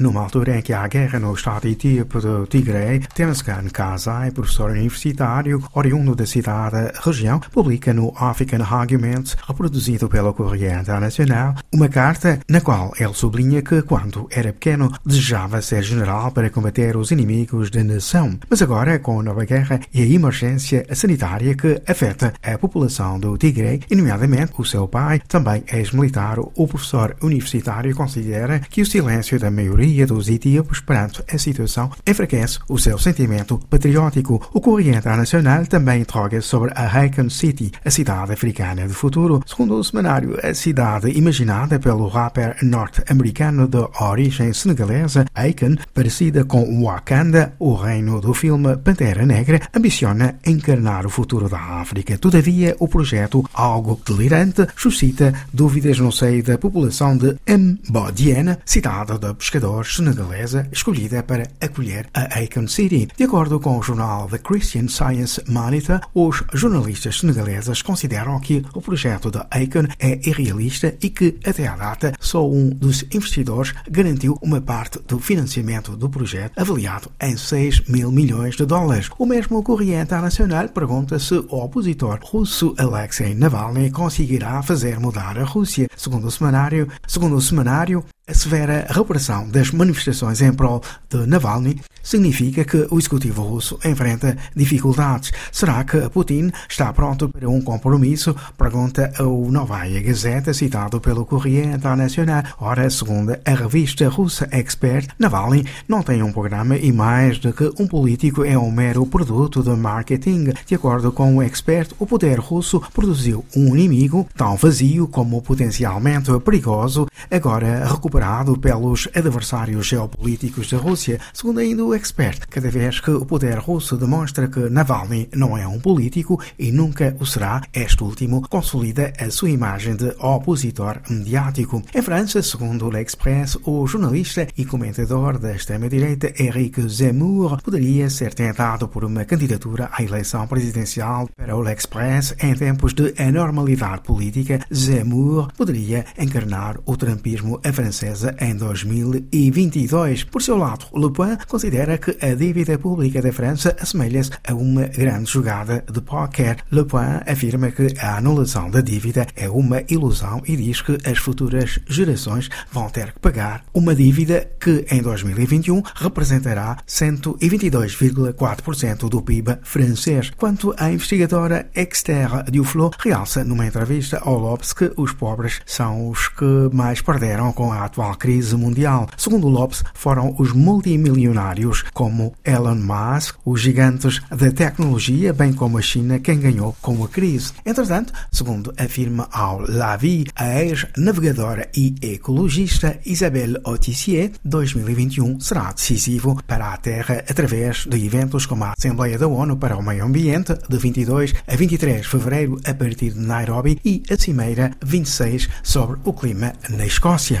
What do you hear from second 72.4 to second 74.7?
um dos investidores garantiu uma